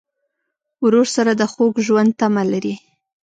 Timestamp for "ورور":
0.83-1.07